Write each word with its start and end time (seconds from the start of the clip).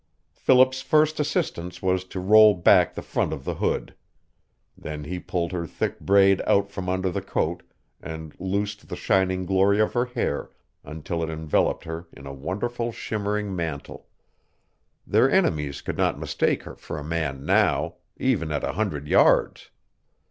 Philip's 0.33 0.81
first 0.81 1.19
assistance 1.19 1.79
was 1.79 2.03
to 2.05 2.19
roll 2.19 2.55
back 2.55 2.95
the 2.95 3.03
front 3.03 3.31
of 3.31 3.45
the 3.45 3.53
hood. 3.53 3.93
Then 4.75 5.03
he 5.03 5.19
pulled 5.19 5.51
her 5.51 5.67
thick 5.67 5.99
braid 5.99 6.41
out 6.47 6.71
from 6.71 6.89
under 6.89 7.11
the 7.11 7.21
coat 7.21 7.61
and 8.01 8.33
loosed 8.39 8.89
the 8.89 8.95
shining 8.95 9.45
glory 9.45 9.79
of 9.79 9.93
her 9.93 10.05
hair 10.05 10.49
until 10.83 11.21
it 11.21 11.29
enveloped 11.29 11.83
her 11.83 12.07
in 12.13 12.25
a 12.25 12.33
wonderful 12.33 12.91
shimmering 12.91 13.55
mantle. 13.55 14.07
Their 15.05 15.29
enemies 15.29 15.83
could 15.83 15.97
not 15.97 16.17
mistake 16.19 16.63
her 16.63 16.73
for 16.75 16.97
a 16.97 17.03
man 17.03 17.45
NOW, 17.45 17.97
even 18.17 18.51
at 18.51 18.63
a 18.63 18.71
hundred 18.73 19.07
yards. 19.07 19.69